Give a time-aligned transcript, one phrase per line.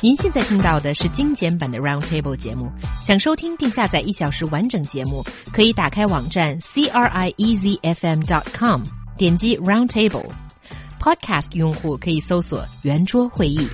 [0.00, 2.70] 您现在听到的是精简版的 Roundtable 节目。
[3.02, 8.82] 想收听并下载一小时完整节目，可以打开网站 c r i e z f m dot com，
[9.16, 13.66] 点击 Roundtable。Podcast 用户可以搜索圆桌会议。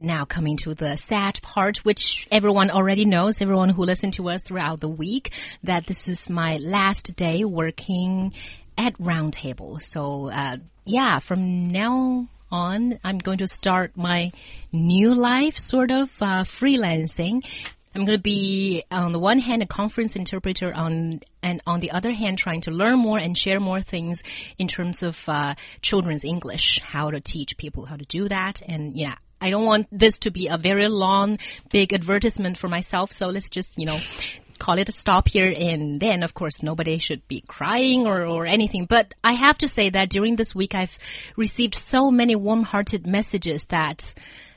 [0.00, 4.42] Now coming to the sad part, which everyone already knows, everyone who listened to us
[4.42, 5.32] throughout the week,
[5.64, 8.32] that this is my last day working
[8.77, 9.81] at Roundtable.
[9.81, 14.31] So, uh, yeah, from now on, I'm going to start my
[14.71, 17.45] new life, sort of uh, freelancing.
[17.95, 21.91] I'm going to be on the one hand a conference interpreter on and on the
[21.91, 24.23] other hand trying to learn more and share more things
[24.57, 28.95] in terms of uh, children's English, how to teach people how to do that, and
[28.95, 29.15] yeah.
[29.41, 31.37] I don't want this to be a very long,
[31.69, 33.11] big advertisement for myself.
[33.11, 33.99] So let's just, you know,
[34.63, 35.53] call it a stop here.
[35.55, 38.85] And then, of course, nobody should be crying or, or anything.
[38.85, 40.97] But I have to say that during this week, I've
[41.35, 44.13] received so many warm-hearted messages that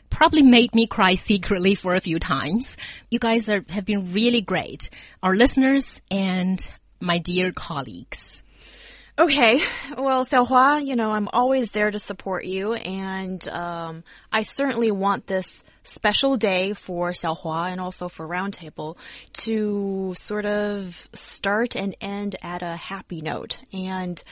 [0.09, 2.77] probably made me cry secretly for a few times.
[3.11, 4.91] You guys are, have been really great.
[5.25, 6.57] Our listeners and
[7.01, 8.45] my dear colleagues.
[9.19, 9.63] Okay,
[9.97, 15.27] well, Xiaohua, you know, I'm always there to support you, and um, I certainly want
[15.27, 18.99] this special day for Xiaohua and also for Roundtable
[19.45, 23.59] to sort of start and end at a happy note.
[23.73, 24.23] And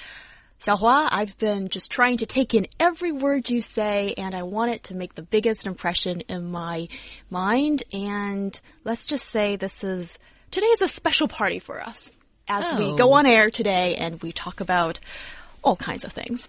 [0.61, 4.73] Xiaohua, I've been just trying to take in every word you say, and I want
[4.73, 6.89] it to make the biggest impression in my
[7.31, 7.85] mind.
[7.95, 10.19] And let's just say this is
[10.51, 12.11] today is a special party for us
[12.49, 12.79] as Oh.
[12.93, 14.99] we go on air today and we talk about
[15.63, 16.49] all kinds of things.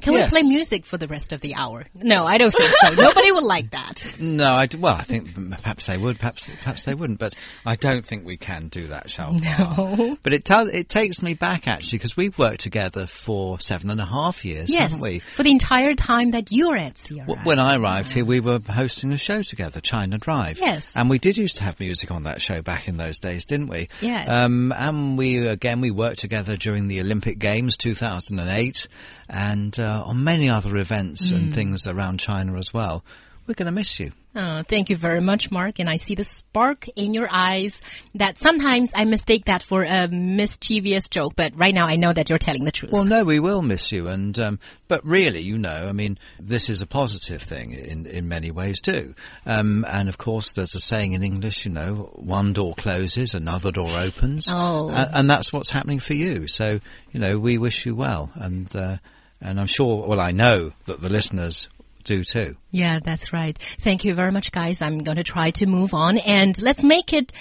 [0.00, 0.32] Can Yes.
[0.32, 1.84] we play music for the rest of the hour?
[1.94, 2.94] No, I don't think so.
[3.02, 4.04] Nobody would like that.
[4.18, 7.34] No, I d- well, I think perhaps they would, perhaps perhaps they wouldn't, but
[7.66, 9.40] I don't think we can do that, shall we?
[9.40, 10.16] No.
[10.22, 10.68] But it does.
[10.68, 14.70] It takes me back actually because we've worked together for seven and a half years,
[14.72, 15.18] Yes, haven't we?
[15.20, 17.26] for the entire time that you're at Sierra.
[17.26, 20.58] W- When I arrived here, we were hosting a show together, China Drive.
[20.58, 20.96] Yes.
[20.96, 23.68] And we did used to have music on that show back in those days, didn't
[23.68, 23.88] we?
[24.00, 24.28] Yes.
[24.30, 28.86] Um, and we, again, we worked together during the Olympic Games 2008
[29.28, 31.36] and uh, on many other events Mm.
[31.36, 33.04] and things around China as well.
[33.46, 34.12] We're going to miss you.
[34.36, 35.80] Oh, thank you very much, Mark.
[35.80, 37.82] And I see the spark in your eyes
[38.14, 42.30] that sometimes I mistake that for a mischievous joke, but right now I know that
[42.30, 42.92] you're telling the truth.
[42.92, 46.70] Well, no, we will miss you, and um, but really, you know, I mean, this
[46.70, 49.14] is a positive thing in in many ways too.
[49.46, 53.72] Um, and of course, there's a saying in English, you know, one door closes, another
[53.72, 54.46] door opens.
[54.48, 54.90] Oh.
[54.90, 56.46] A- and that's what's happening for you.
[56.46, 56.78] So,
[57.10, 58.98] you know, we wish you well, and uh,
[59.40, 61.68] and I'm sure, well, I know that the listeners
[62.04, 62.56] do too.
[62.70, 63.58] Yeah, that's right.
[63.80, 64.82] Thank you very much, guys.
[64.82, 67.32] I'm going to try to move on and let's make it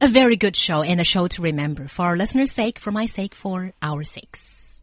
[0.00, 3.06] a very good show and a show to remember for our listeners' sake, for my
[3.06, 4.80] sake, for our sakes.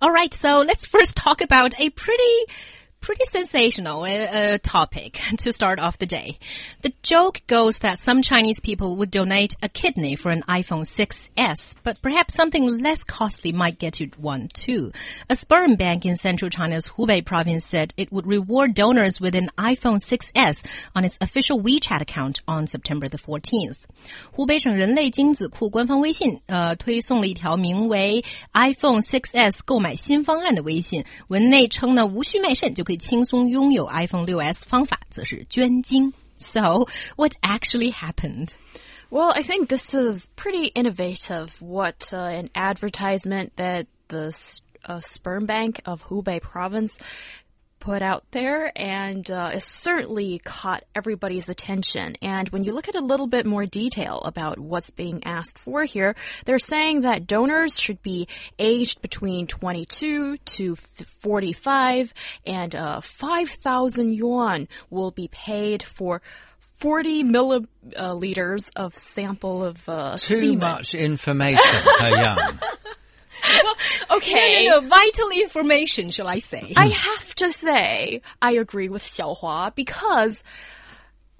[0.00, 2.44] All right, so let's first talk about a pretty,
[3.01, 6.39] pretty sensational uh, uh, topic to start off the day.
[6.81, 11.75] The joke goes that some Chinese people would donate a kidney for an iPhone 6s,
[11.83, 14.91] but perhaps something less costly might get you one too.
[15.29, 19.51] A sperm bank in central China's Hubei province said it would reward donors with an
[19.55, 20.65] iPhone 6s
[20.95, 23.81] on its official WeChat account on September the 14th.
[24.31, 36.13] 湖北省人类精子库官方微信呃推送了一条名为 iPhone 6s 购买新方案的微信，文内称呢无需卖肾就 可以轻松拥有 iPhone 6s，方法则是捐精。
[36.37, 38.49] So what actually happened?
[39.09, 41.61] Well, I think this is pretty innovative.
[41.61, 46.93] What uh, an advertisement that the s- uh, sperm bank of Hubei province
[47.80, 52.16] put out there, and uh, it certainly caught everybody's attention.
[52.22, 55.84] And when you look at a little bit more detail about what's being asked for
[55.84, 56.14] here,
[56.44, 60.76] they're saying that donors should be aged between 22 to
[61.22, 62.12] 45,
[62.46, 66.22] and uh, 5,000 yuan will be paid for
[66.76, 70.58] 40 milliliters of sample of uh, Too semen.
[70.58, 71.62] much information
[71.98, 72.58] per young.
[74.10, 74.66] Okay.
[74.66, 76.72] No, no, no, vital information, shall I say?
[76.76, 80.42] I have to say, I agree with Xiaohua because,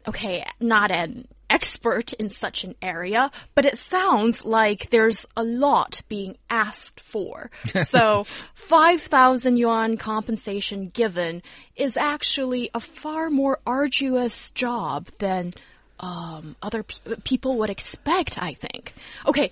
[0.07, 6.01] okay, not an expert in such an area, but it sounds like there's a lot
[6.09, 7.51] being asked for.
[7.89, 8.25] So,
[8.55, 11.43] 5,000 yuan compensation given
[11.75, 15.55] is actually a far more arduous job than
[15.99, 18.95] um, other pe- people would expect, I think.
[19.27, 19.51] Okay,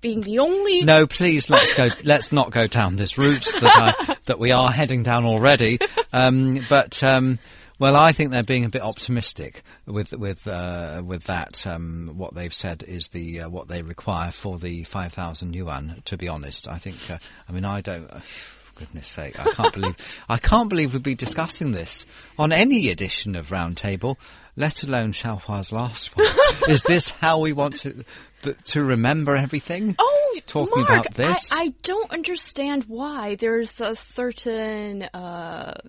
[0.00, 1.88] being the only No, please let's go.
[2.04, 5.78] Let's not go down this route that I, that we are heading down already.
[6.12, 7.38] Um, but um,
[7.80, 11.66] well, I think they're being a bit optimistic with with uh, with that.
[11.66, 16.02] Um, what they've said is the uh, what they require for the five thousand yuan.
[16.04, 16.98] To be honest, I think.
[17.10, 17.18] Uh,
[17.48, 18.10] I mean, I don't.
[18.76, 19.38] goodness sake!
[19.38, 19.96] I can't believe
[20.28, 22.06] I can't believe we'd be discussing this
[22.38, 24.16] on any edition of Roundtable,
[24.60, 26.26] let alone Xiaohua's last one.
[26.68, 28.04] Is this how we want to
[28.66, 29.96] to remember everything?
[29.98, 31.50] Oh, talking Mark, about this.
[31.50, 35.02] I, I don't understand why there's a certain.
[35.02, 35.80] Uh,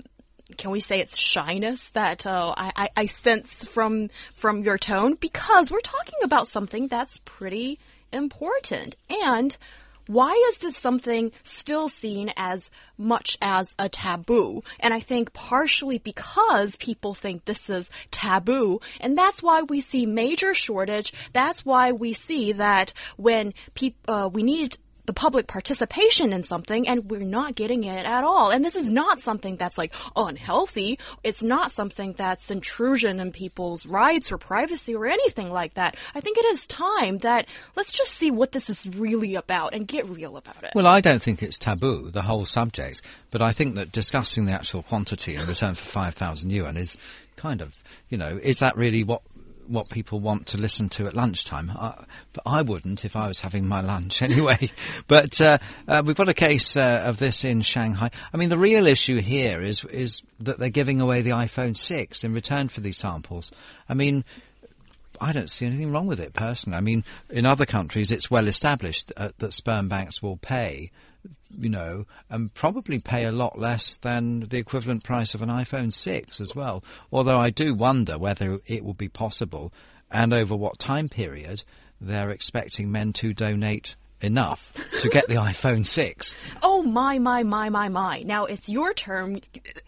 [0.57, 5.15] can we say it's shyness that uh, I, I, I sense from from your tone
[5.15, 7.77] because we're talking about something that's pretty
[8.13, 9.57] important and
[10.07, 14.63] why is this something still seen as much as a taboo?
[14.80, 20.06] And I think partially because people think this is taboo, and that's why we see
[20.06, 21.13] major shortage.
[21.33, 26.88] That's why we see that when people uh, we need the public participation in something
[26.88, 28.51] and we're not getting it at all.
[28.51, 31.00] And this is not something that's like unhealthy.
[31.24, 35.95] It's not something that's intrusion in people's rights or privacy or anything like that.
[36.13, 39.88] I think it is time that let's just see what this is really about and
[39.88, 40.71] get real about it.
[40.75, 43.01] Well, I don't think it's taboo, the whole subject,
[43.31, 46.97] but I think that discussing the actual quantity in return for 5,000 yuan is
[47.36, 47.74] kind of,
[48.09, 49.21] you know, is that really what
[49.67, 51.69] what people want to listen to at lunchtime.
[51.71, 52.03] I,
[52.33, 54.71] but I wouldn't if I was having my lunch anyway.
[55.07, 58.11] but uh, uh, we've got a case uh, of this in Shanghai.
[58.33, 62.23] I mean, the real issue here is is that they're giving away the iPhone 6
[62.23, 63.51] in return for these samples.
[63.87, 64.23] I mean.
[65.23, 66.79] I don't see anything wrong with it personally.
[66.79, 70.89] I mean, in other countries, it's well established uh, that sperm banks will pay
[71.50, 75.94] you know, and probably pay a lot less than the equivalent price of an iPhone
[75.94, 76.83] 6 as well.
[77.12, 79.73] Although I do wonder whether it will be possible
[80.09, 81.63] and over what time period
[82.00, 84.71] they're expecting men to donate enough
[85.01, 86.35] to get the iPhone 6.
[86.62, 88.21] Oh my, my, my, my, my.
[88.23, 89.41] Now it's your turn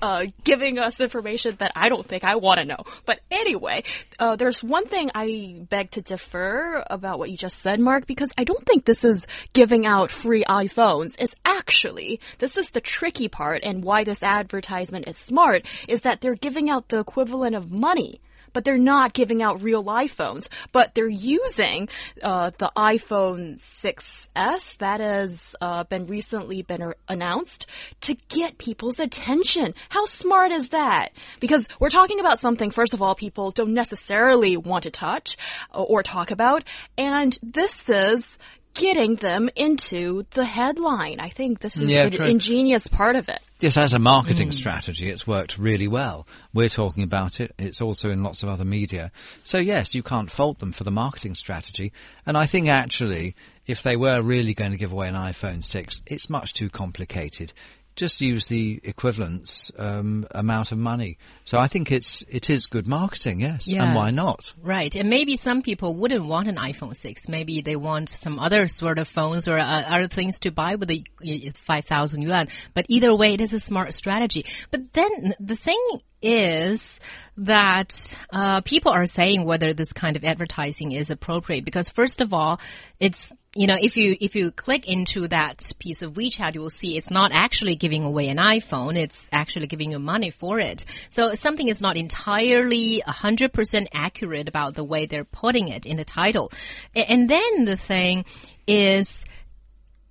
[0.04, 2.84] uh, giving us information that I don't think I want to know.
[3.06, 3.84] But anyway,
[4.20, 8.30] uh, there's one thing I beg to differ about what you just said, Mark, because
[8.38, 11.16] I don't think this is giving out free iPhones.
[11.18, 16.20] It's actually, this is the tricky part and why this advertisement is smart, is that
[16.20, 18.20] they're giving out the equivalent of money
[18.54, 20.48] but they're not giving out real iPhones.
[20.72, 21.90] But they're using
[22.22, 27.68] uh, the iPhone 6s that has uh, been recently been announced
[28.02, 29.74] to get people's attention.
[29.90, 31.10] How smart is that?
[31.40, 35.38] Because we're talking about something, first of all, people don't necessarily want to touch
[35.74, 36.64] uh, or talk about,
[36.98, 38.38] and this is
[38.74, 41.20] getting them into the headline.
[41.20, 42.26] I think this is Yeah, the true.
[42.26, 43.40] ingenious part of it.
[43.60, 44.54] Yes, as a marketing mm.
[44.54, 46.28] strategy, it's worked really well.
[46.54, 47.54] We're talking about it.
[47.58, 49.12] It's also in lots of other media.
[49.44, 51.94] So yes, you can't fault them for the marketing strategy.
[52.26, 53.36] And I think actually,
[53.66, 57.54] if they were really going to give away an iPhone 6, it's much too complicated.
[57.96, 61.18] Just use the equivalence um, amount of money.
[61.46, 63.68] So I think it's it is good marketing, yes.
[63.68, 63.84] Yeah.
[63.84, 64.54] And why not?
[64.62, 64.94] Right.
[64.96, 67.30] And maybe some people wouldn't want an iPhone 6.
[67.30, 70.90] Maybe they want some other sort of phones or uh, other things to buy with
[70.90, 72.48] the uh, 5,000 yuan.
[72.74, 74.46] But either way, it is a smart strategy.
[74.72, 75.80] But then the thing
[76.22, 77.00] is
[77.38, 82.34] that uh, people are saying whether this kind of advertising is appropriate because first of
[82.34, 82.60] all,
[83.00, 86.70] it's you know if you if you click into that piece of WeChat, you will
[86.70, 90.86] see it's not actually giving away an iPhone; it's actually giving you money for it.
[91.10, 95.98] So something is not entirely hundred percent accurate about the way they're putting it in
[95.98, 96.52] the title.
[96.96, 98.26] And then the thing
[98.68, 99.26] is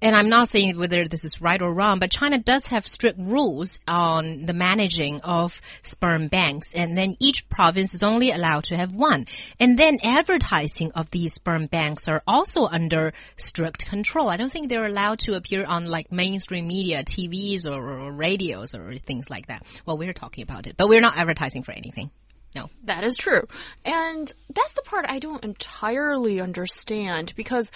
[0.02, 3.20] and I'm not saying whether this is right or wrong, but China does have strict
[3.20, 6.74] rules on the managing of sperm banks.
[6.74, 9.26] And then each province is only allowed to have one.
[9.60, 14.28] And then advertising of these sperm banks are also under strict control.
[14.28, 18.74] I don't think they're allowed to appear on like mainstream media, TVs or, or radios
[18.74, 19.64] or things like that.
[19.86, 22.10] Well, we're talking about it, but we're not advertising for anything.
[22.56, 22.70] No.
[22.84, 23.46] That is true.
[23.84, 27.70] And that's the part I don't entirely understand because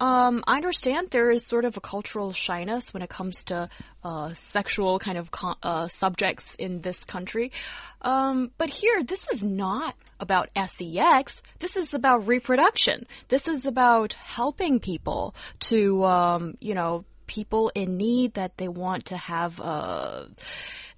[0.00, 3.68] um, I understand there is sort of a cultural shyness when it comes to
[4.02, 5.30] uh, sexual kind of
[5.62, 7.52] uh, subjects in this country.
[8.02, 11.42] Um, but here, this is not about sex.
[11.60, 13.06] This is about reproduction.
[13.28, 19.06] This is about helping people to, um, you know, people in need that they want
[19.06, 20.26] to have uh,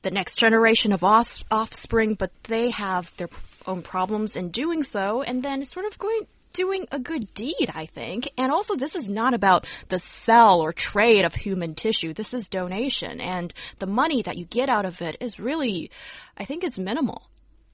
[0.02, 3.28] the next generation of offspring, but they have their
[3.66, 6.26] own problems in doing so, and then sort of going
[6.56, 8.30] doing a good deed, I think.
[8.36, 12.14] And also, this is not about the sell or trade of human tissue.
[12.14, 15.90] This is donation, and the money that you get out of it is really,
[16.36, 17.22] I think, is minimal.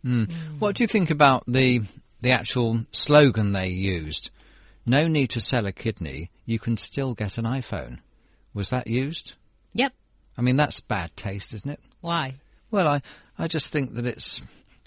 [0.03, 0.25] Hmm.
[0.25, 0.59] Hmm.
[0.59, 1.83] What do you think about the
[2.21, 4.31] the actual slogan they used?
[4.85, 6.31] No need to sell a kidney.
[6.45, 7.99] You can still get an iPhone.
[8.53, 9.35] Was that used?
[9.75, 9.93] Yep.
[10.37, 11.81] I mean, that's bad taste, isn't it?
[12.01, 12.35] Why?
[12.71, 13.03] Well, I,
[13.39, 14.43] I just think that it's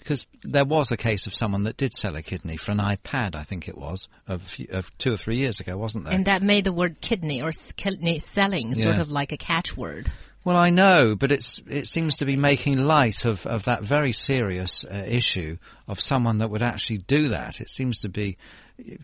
[0.06, 3.34] because there was a case of someone that did sell a kidney for an iPad,
[3.34, 6.14] I think it was, of, of two or three years ago, wasn't there?
[6.14, 9.00] And that made the word kidney or kidney selling sort Yeah.
[9.02, 10.06] of like a catchword.
[10.44, 14.12] Well, I know, but it's it seems to be making light of, of that very
[14.12, 15.56] serious uh, issue
[15.88, 17.60] of someone that would actually do that.
[17.60, 18.38] It seems to be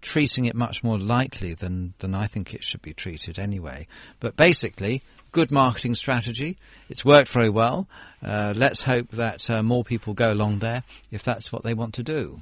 [0.03, 3.89] treating it much more lightly than, than I think it should be treated anyway.
[4.21, 6.59] But basically, good marketing strategy.
[6.89, 7.89] It's worked very well.
[8.25, 11.95] Uh, let's hope that uh, more people go along there if that's what they want
[11.95, 12.41] to do.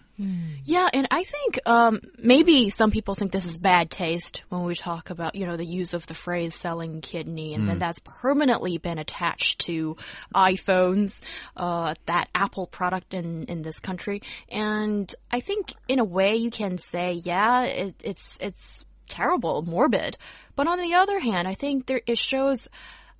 [0.66, 4.74] Yeah, and I think um, maybe some people think this is bad taste when we
[4.74, 8.76] talk about, you know, the use of the phrase selling kidney, and then that's permanently
[8.76, 9.96] been attached to
[10.34, 11.22] iPhones,
[11.56, 14.20] uh, that Apple product in, in this country.
[14.50, 20.16] And I think in a way you can say, yeah, it, it's, it's terrible, morbid.
[20.56, 22.68] But on the other hand, I think there, it shows,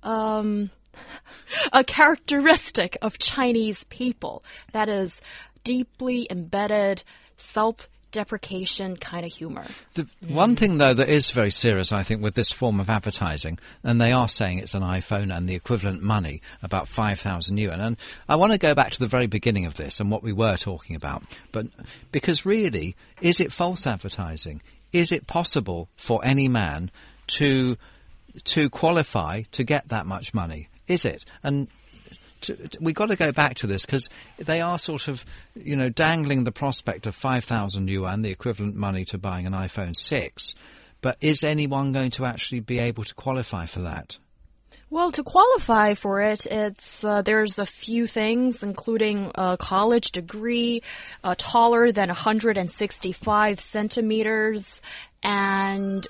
[0.01, 0.71] um,
[1.73, 4.43] a characteristic of Chinese people
[4.73, 5.21] that is
[5.63, 7.03] deeply embedded
[7.37, 9.65] self deprecation kind of humor.
[9.93, 13.57] The one thing, though, that is very serious, I think, with this form of advertising,
[13.83, 17.79] and they are saying it's an iPhone and the equivalent money, about 5,000 yuan.
[17.79, 20.33] And I want to go back to the very beginning of this and what we
[20.33, 21.23] were talking about.
[21.51, 21.67] But
[22.11, 24.61] because really, is it false advertising?
[24.93, 26.91] Is it possible for any man
[27.27, 27.77] to
[28.45, 30.69] to qualify to get that much money?
[30.87, 31.25] Is it?
[31.43, 31.67] And
[32.41, 35.23] to, to, we've got to go back to this because they are sort of,
[35.55, 39.95] you know, dangling the prospect of 5,000 yuan, the equivalent money to buying an iPhone
[39.95, 40.55] 6.
[41.01, 44.17] But is anyone going to actually be able to qualify for that?
[44.91, 50.83] Well, to qualify for it, it's uh, there's a few things, including a college degree,
[51.23, 54.81] uh, taller than 165 centimeters,
[55.23, 56.05] and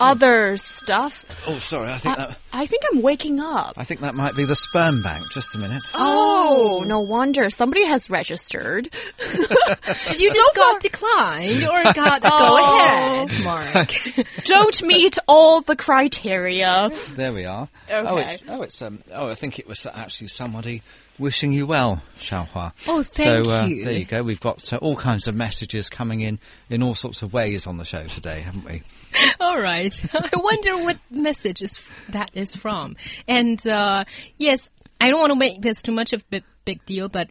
[0.00, 1.24] other stuff.
[1.46, 3.74] Oh, sorry, I think I, that I think I'm waking up.
[3.76, 5.22] I think that might be the sperm bank.
[5.32, 5.82] Just a minute.
[5.94, 8.90] Oh, no wonder somebody has registered.
[9.18, 12.78] Did you just got declined or got go Oh.
[13.26, 13.94] ahead, Mark?
[14.44, 16.90] Don't meet all the criteria.
[17.16, 17.68] There we are.
[17.90, 19.02] Oh, it's oh, it's um.
[19.12, 20.82] Oh, I think it was actually somebody
[21.18, 22.72] wishing you well, Xiaohua.
[22.86, 23.84] Oh, thank so, uh, you.
[23.84, 24.22] There you go.
[24.22, 26.38] We've got uh, all kinds of messages coming in
[26.70, 28.82] in all sorts of ways on the show today, haven't we?
[29.40, 29.98] All right.
[30.14, 32.96] I wonder what message is that is from.
[33.26, 34.04] And uh,
[34.36, 34.68] yes,
[35.00, 37.30] I don't want to make this too much of a big, big deal, but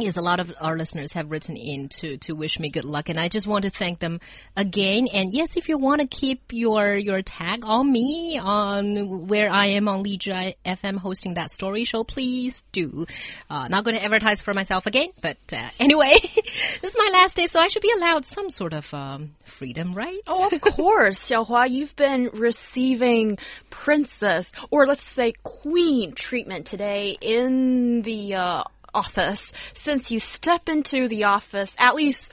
[0.00, 3.08] yes, a lot of our listeners have written in to, to wish me good luck,
[3.08, 4.20] and I just want to thank them
[4.56, 5.08] again.
[5.12, 9.66] And yes, if you want to keep your your tag on me on where I
[9.66, 13.06] am on Lizhi FM hosting that story show, please do.
[13.50, 16.14] Uh, not going to advertise for myself again, but uh, anyway,
[16.80, 19.94] this is my last day, so I should be allowed some sort of um, freedom,
[19.94, 20.20] right?
[20.28, 23.38] Oh, of course, Xiaohua, you've been receiving
[23.70, 28.64] princess, or let's say queen treatment today in the uh,
[28.98, 29.52] office.
[29.74, 32.32] Since you step into the office, at least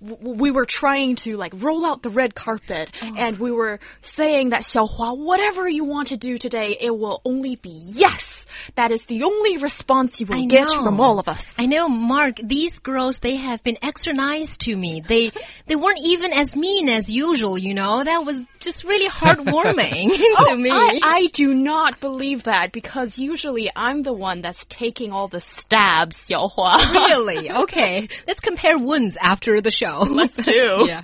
[0.00, 3.14] we were trying to like roll out the red carpet oh.
[3.18, 7.56] and we were saying that Xiaohua, whatever you want to do today, it will only
[7.56, 8.39] be yes.
[8.76, 10.84] That is the only response you will I get know.
[10.84, 11.54] from all of us.
[11.58, 12.36] I know, Mark.
[12.42, 15.00] These girls, they have been extra nice to me.
[15.00, 15.32] They
[15.66, 17.58] they weren't even as mean as usual.
[17.58, 20.70] You know, that was just really heartwarming to oh, me.
[20.70, 25.28] Oh, I, I do not believe that because usually I'm the one that's taking all
[25.28, 26.92] the stabs, Xiaohua.
[26.92, 27.50] really?
[27.50, 30.00] Okay, let's compare wounds after the show.
[30.20, 30.84] Let's do.
[30.86, 31.02] yeah.